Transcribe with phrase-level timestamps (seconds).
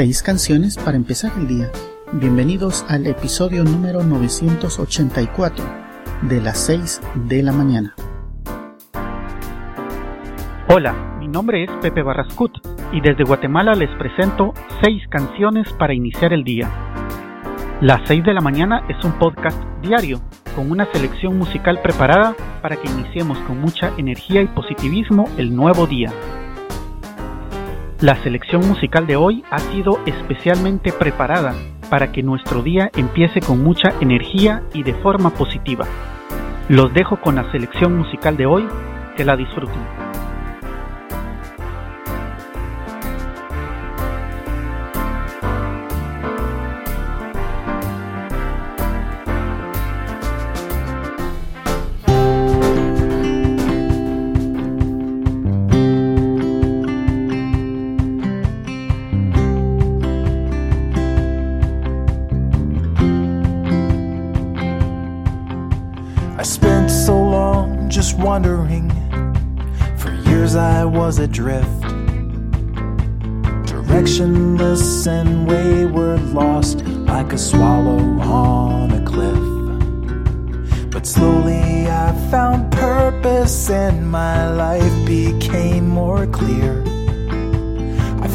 [0.00, 1.70] Seis canciones para empezar el día.
[2.10, 5.62] Bienvenidos al episodio número 984
[6.22, 7.94] de las 6 de la mañana.
[10.70, 12.50] Hola, mi nombre es Pepe Barrascut
[12.94, 16.70] y desde Guatemala les presento seis canciones para iniciar el día.
[17.82, 20.22] Las 6 de la mañana es un podcast diario
[20.56, 25.86] con una selección musical preparada para que iniciemos con mucha energía y positivismo el nuevo
[25.86, 26.10] día.
[28.00, 31.54] La selección musical de hoy ha sido especialmente preparada
[31.90, 35.84] para que nuestro día empiece con mucha energía y de forma positiva.
[36.70, 38.66] Los dejo con la selección musical de hoy,
[39.18, 40.09] que la disfruten.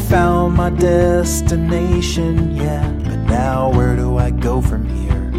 [0.08, 5.32] Found my destination, yeah, but now where do I go from here?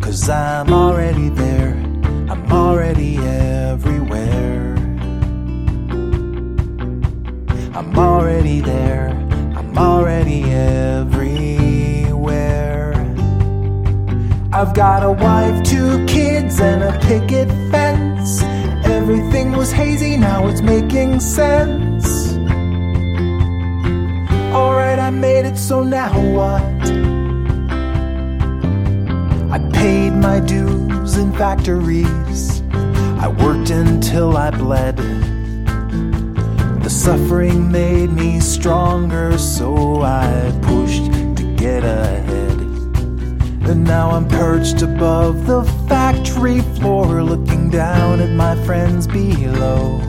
[0.00, 1.74] Cause I'm already there,
[2.30, 4.76] I'm already everywhere.
[7.74, 9.10] I'm already there,
[9.54, 11.44] I'm already everywhere.
[14.52, 18.42] I've got a wife, two kids, and a picket fence.
[18.86, 21.85] Everything was hazy, now it's making sense.
[25.06, 26.64] I made it, so now what?
[29.52, 32.60] I paid my dues in factories.
[32.72, 34.96] I worked until I bled.
[36.82, 41.04] The suffering made me stronger, so I pushed
[41.36, 42.58] to get ahead.
[43.70, 50.00] And now I'm perched above the factory floor, looking down at my friends below.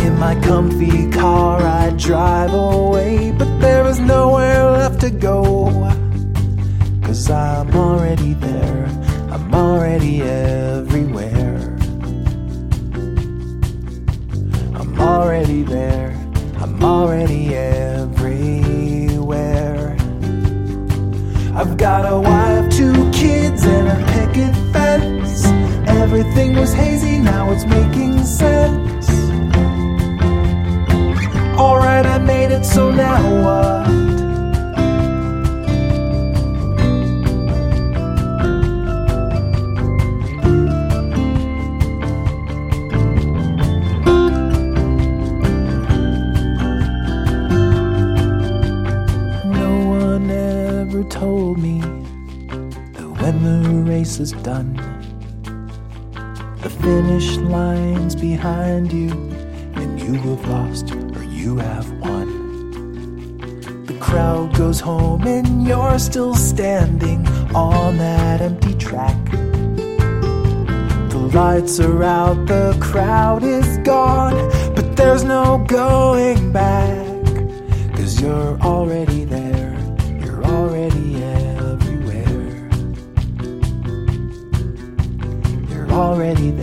[0.00, 3.60] In my comfy car, I drive away, but
[3.92, 5.66] there is nowhere left to go.
[7.02, 8.86] Cause I'm already there,
[9.30, 11.58] I'm already everywhere.
[14.74, 16.10] I'm already there,
[16.60, 18.76] I'm already everywhere.
[21.54, 25.44] I've got a wife, two kids, and a picket fence.
[25.86, 28.81] Everything was hazy, now it's making sense.
[31.62, 33.88] Alright, I made it, so now what?
[49.46, 51.80] No one ever told me
[52.94, 54.74] that when the race is done,
[56.60, 59.10] the finish line's behind you,
[59.76, 61.01] and you have lost or
[61.42, 62.28] you have won.
[63.86, 69.18] The crowd goes home, and you're still standing on that empty track.
[71.10, 74.36] The lights are out, the crowd is gone,
[74.76, 77.08] but there's no going back.
[77.96, 79.76] Cause you're already there,
[80.24, 82.70] you're already everywhere.
[85.70, 86.61] You're already there,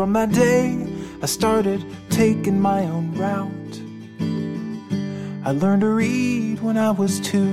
[0.00, 0.82] from that day,
[1.20, 3.74] I started taking my own route.
[5.46, 7.52] I learned to read when I was two,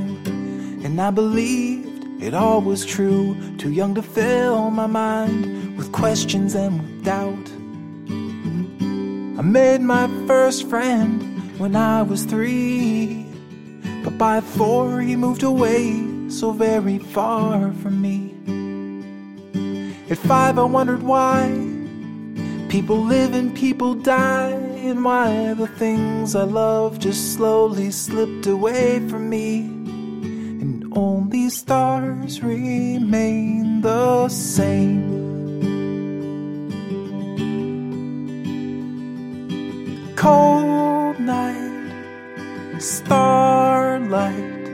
[0.85, 3.35] and I believed it all was true.
[3.57, 7.49] Too young to fill my mind with questions and with doubt.
[9.37, 13.25] I made my first friend when I was three.
[14.05, 18.35] But by four, he moved away so very far from me.
[20.09, 21.66] At five, I wondered why
[22.77, 28.99] People live and people die, and why the things I love just slowly slipped away
[29.09, 29.61] from me.
[30.61, 35.09] And only stars remain the same.
[40.15, 41.91] Cold night,
[42.77, 44.67] starlight,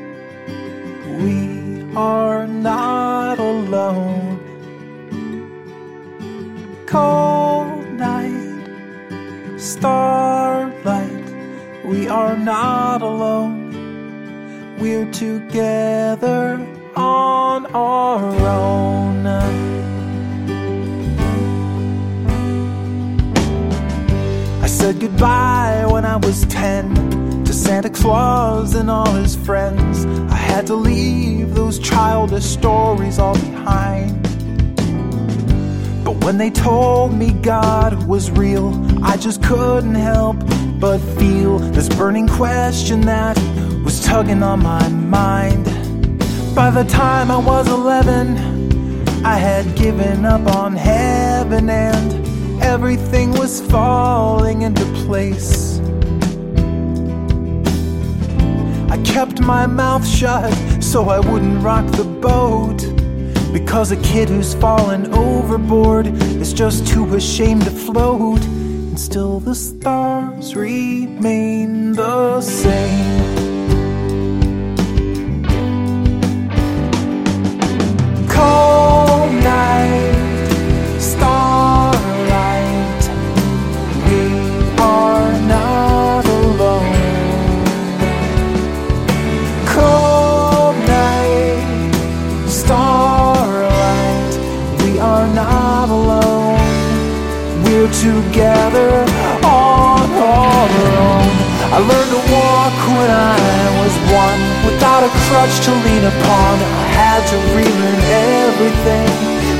[1.22, 4.40] we are not alone.
[6.86, 7.43] Cold
[9.84, 11.26] starlight,
[11.84, 14.78] we are not alone.
[14.80, 16.66] We're together
[16.96, 19.28] on our own.
[24.64, 30.06] I said goodbye when I was 10 to Santa Claus and all his friends.
[30.32, 34.23] I had to leave those childish stories all behind.
[36.14, 38.72] But when they told me God was real,
[39.04, 40.38] I just couldn't help
[40.80, 43.36] but feel this burning question that
[43.84, 45.66] was tugging on my mind.
[46.54, 53.62] By the time I was 11, I had given up on heaven and everything was
[53.72, 55.80] falling into place.
[58.92, 62.93] I kept my mouth shut so I wouldn't rock the boat.
[63.54, 68.44] Because a kid who's fallen overboard is just too ashamed to float.
[68.44, 73.44] And still the stars remain the same.
[78.28, 78.73] Cold
[105.34, 106.54] crutch to lean upon.
[106.62, 108.02] I had to relearn
[108.46, 109.10] everything.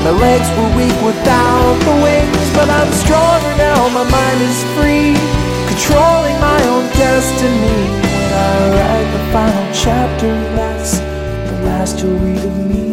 [0.06, 3.88] My legs were weak without the wings, but I'm stronger now.
[3.98, 5.18] My mind is free,
[5.70, 7.80] controlling my own destiny.
[8.06, 10.92] When I write the final chapter, that's
[11.50, 12.90] the last you'll read of me.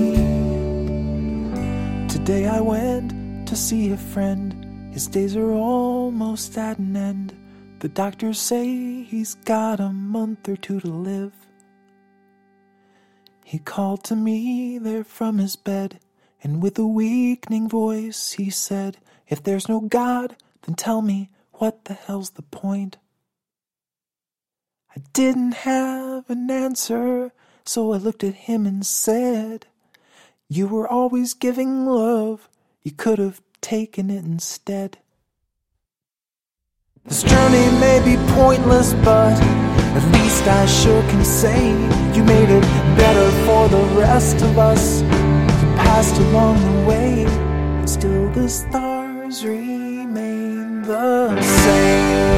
[2.08, 3.14] Today I went
[3.48, 4.46] to see a friend.
[4.92, 7.36] His days are almost at an end.
[7.78, 11.41] The doctors say he's got a month or two to live.
[13.52, 16.00] He called to me there from his bed,
[16.42, 18.96] and with a weakening voice he said,
[19.28, 22.96] If there's no God, then tell me what the hell's the point?
[24.96, 27.34] I didn't have an answer,
[27.66, 29.68] so I looked at him and said,
[30.48, 32.48] You were always giving love,
[32.84, 35.00] you could have taken it instead.
[37.04, 39.61] This journey may be pointless, but
[39.98, 41.72] at least I sure can say
[42.16, 42.66] you made it
[42.98, 45.02] better for the rest of us.
[45.02, 47.26] You passed along the way,
[47.86, 52.31] still the stars remain the same.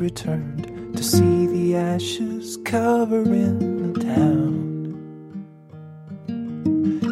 [0.00, 4.56] Returned to see the ashes covering the town.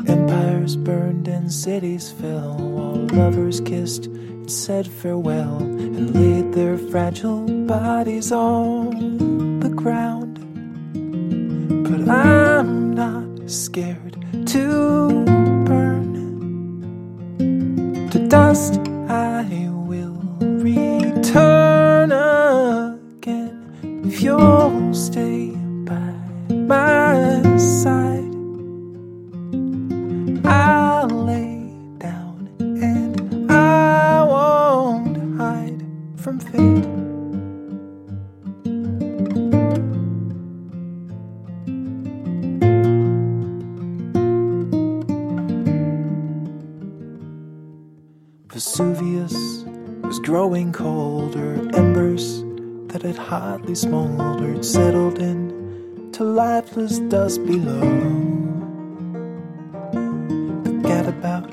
[0.08, 7.44] Empires burned and cities fell while lovers kissed and said farewell and laid their fragile
[7.66, 10.38] bodies on the ground.
[11.84, 14.16] But I'm not scared
[14.46, 15.24] to
[15.66, 16.08] burn.
[18.10, 18.78] To dust
[19.08, 19.42] I
[24.38, 25.27] if
[57.28, 57.80] dust below.
[60.64, 61.52] The gadabout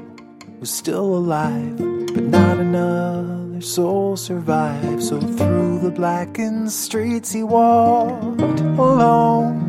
[0.62, 1.76] was still alive,
[2.14, 5.04] but not another soul survived.
[5.04, 9.60] So through the blackened streets he walked alone.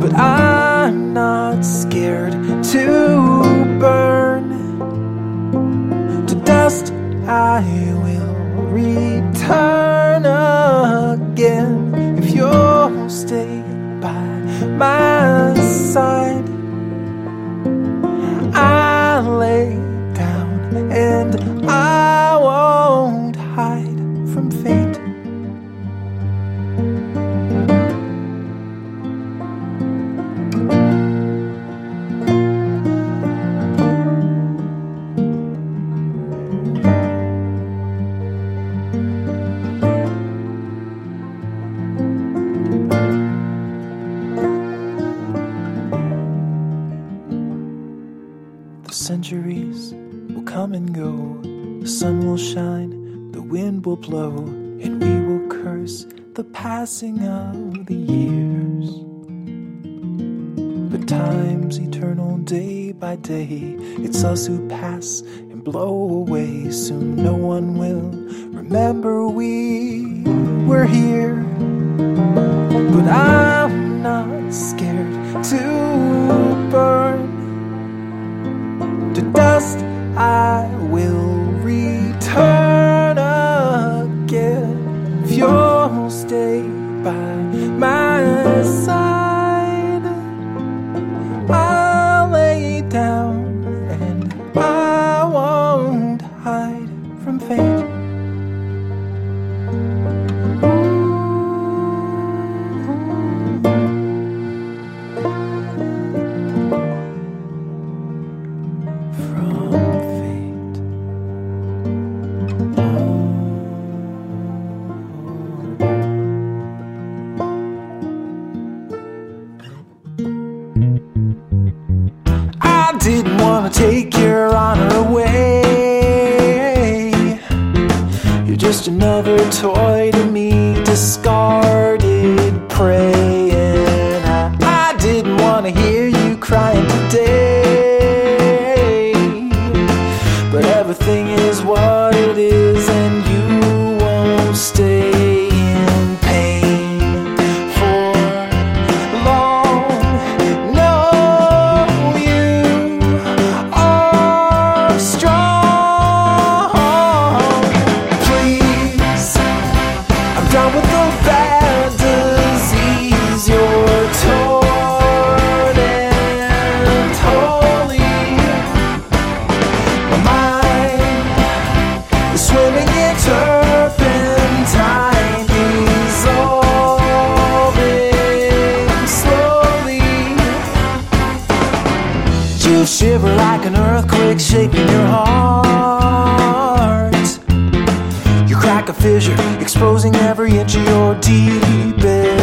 [0.00, 2.32] But I'm not scared
[2.74, 2.88] to
[3.78, 4.46] burn
[6.26, 6.92] to dust.
[7.28, 7.62] I
[8.02, 9.85] will return
[14.76, 16.45] my side.
[49.06, 49.94] Centuries
[50.30, 51.38] will come and go,
[51.80, 57.86] the sun will shine, the wind will blow, and we will curse the passing of
[57.86, 58.90] the years.
[60.90, 66.72] But time's eternal day by day, it's us who pass and blow away.
[66.72, 68.10] Soon no one will
[68.50, 70.24] remember we
[70.66, 71.36] were here.
[72.90, 73.45] But I'm
[79.56, 79.78] to dust
[80.18, 80.55] I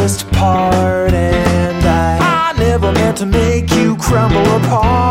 [0.03, 1.13] deepest part.
[1.13, 5.02] And I, I never meant to make you crumble apart.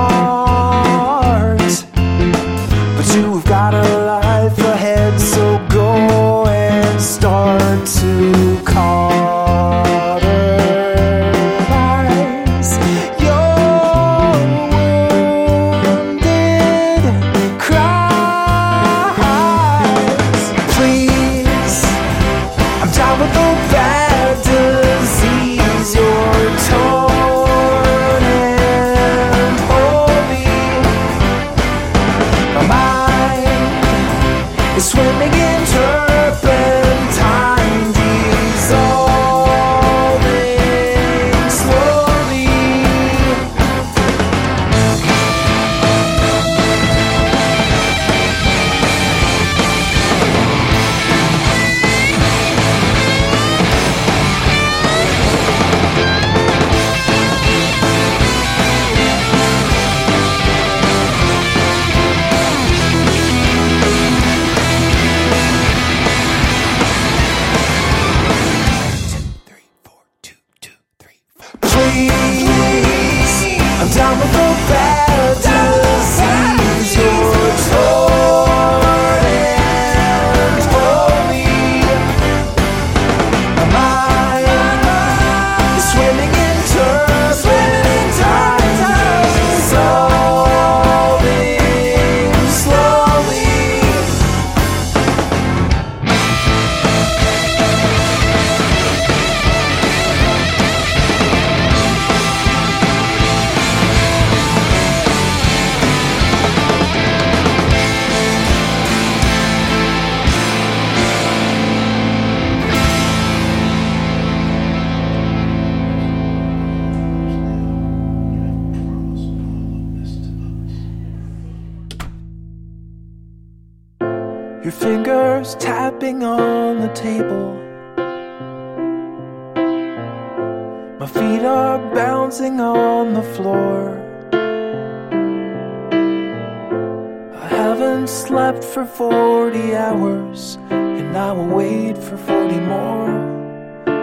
[141.55, 143.11] Wait for 40 more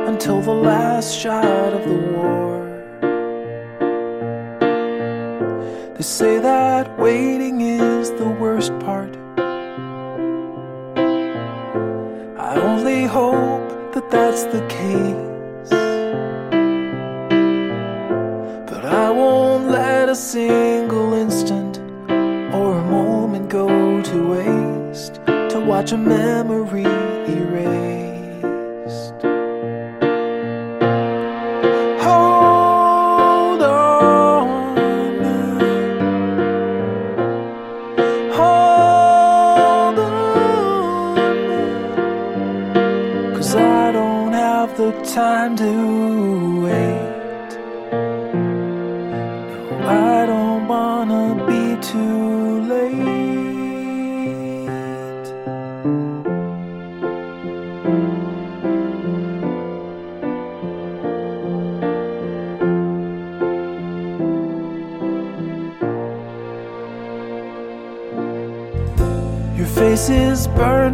[0.08, 2.60] until the last shot of the war.
[5.96, 9.16] They say that waiting is the worst part.
[12.50, 15.70] I only hope that that's the case.
[18.70, 21.80] But I won't let a single instant
[22.54, 23.68] or a moment go
[24.02, 26.99] to waste to watch a memory
[27.38, 29.22] erased.
[32.06, 34.48] Hold on.
[38.38, 40.86] Hold on.
[43.36, 46.59] Cause I don't have the time to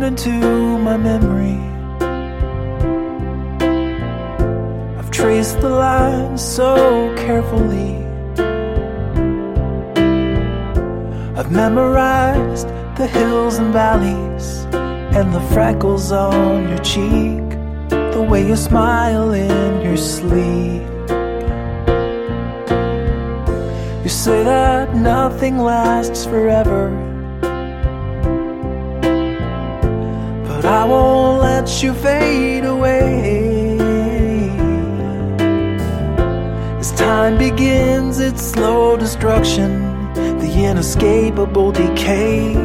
[0.06, 0.30] into
[0.78, 1.58] my memory.
[5.00, 7.96] I've traced the lines so carefully.
[11.36, 14.66] I've memorized the hills and valleys
[15.18, 17.50] and the freckles on your cheek,
[17.90, 20.84] the way you smile in your sleep.
[24.04, 27.15] You say that nothing lasts forever.
[30.66, 33.78] I won't let you fade away.
[36.80, 42.56] As time begins its slow destruction, the inescapable decay,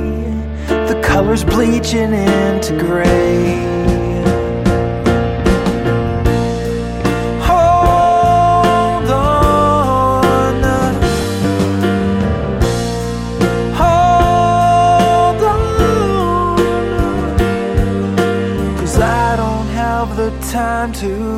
[0.68, 3.79] the colors bleaching into gray.
[20.80, 21.29] Time to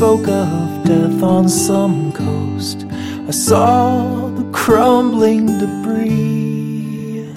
[0.00, 2.86] spoke of death on some coast.
[3.28, 7.28] I saw the crumbling debris.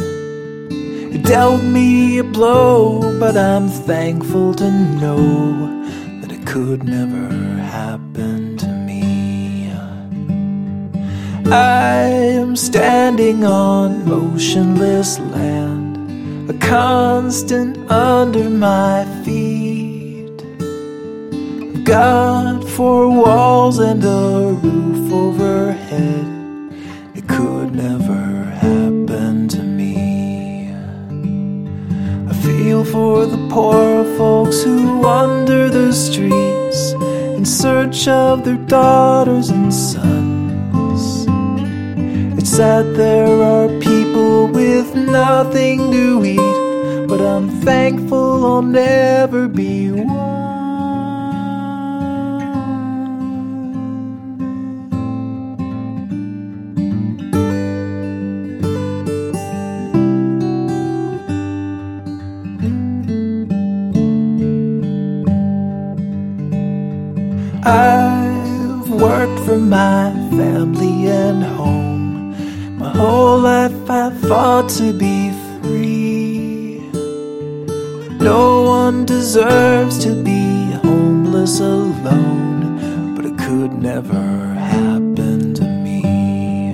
[1.14, 5.84] It dealt me a blow, but I'm thankful to know
[6.22, 7.28] that it could never
[7.80, 9.70] happen to me.
[11.52, 12.06] I
[12.40, 19.63] am standing on motionless land, a constant under my feet.
[21.86, 26.26] God for walls and a roof overhead.
[27.14, 30.72] It could never happen to me.
[32.30, 36.94] I feel for the poor folks who wander the streets
[37.38, 41.26] in search of their daughters and sons.
[42.40, 49.92] It's sad there are people with nothing to eat, but I'm thankful I'll never be
[49.92, 50.13] one.
[74.28, 75.32] Fought to be
[75.62, 76.80] free.
[78.20, 86.74] No one deserves to be homeless alone, but it could never happen to me.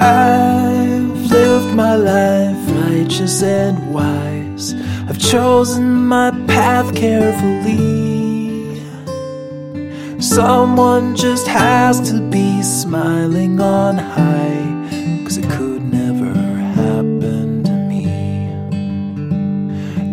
[0.00, 4.74] I've lived my life righteous and wise.
[5.08, 7.98] I've chosen my path carefully.
[10.20, 14.77] Someone just has to be smiling on high,
[15.38, 16.32] it could never
[16.80, 18.04] happen to me.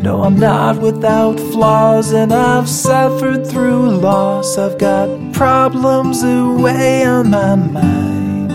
[0.01, 4.57] No, I'm not without flaws, and I've suffered through loss.
[4.57, 8.51] I've got problems away on my mind.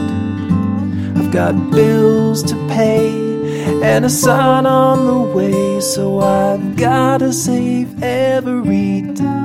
[1.18, 3.30] I've got bills to pay
[3.83, 9.39] and a son on the way, so I've gotta save every day.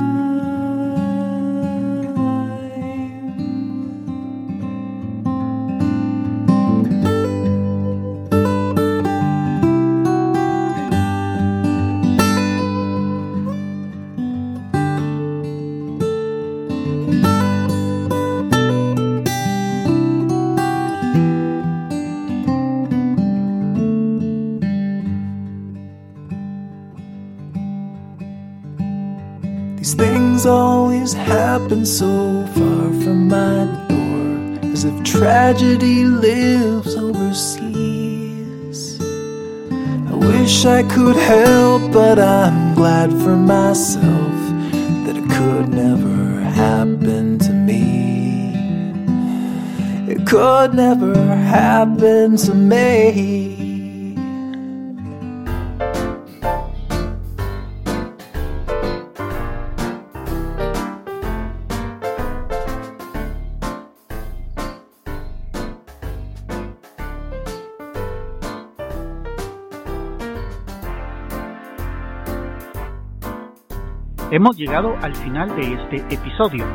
[30.35, 37.69] Things always happen so far from my door, as if tragedy lives overseas.
[40.11, 44.35] I wish I could help, but I'm glad for myself
[45.05, 48.51] that it could never happen to me.
[50.11, 53.54] It could never happen to me.
[74.31, 76.65] Hemos llegado al final de este episodio.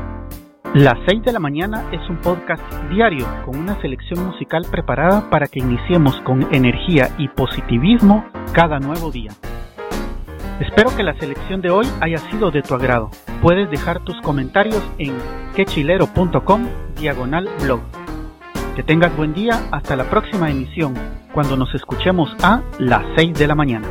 [0.72, 5.48] Las 6 de la mañana es un podcast diario con una selección musical preparada para
[5.48, 9.32] que iniciemos con energía y positivismo cada nuevo día.
[10.60, 13.10] Espero que la selección de hoy haya sido de tu agrado.
[13.42, 15.18] Puedes dejar tus comentarios en
[15.56, 16.68] quechilero.com
[17.00, 17.80] diagonal blog.
[18.76, 20.94] Que tengas buen día hasta la próxima emisión,
[21.34, 23.88] cuando nos escuchemos a las 6 de la mañana.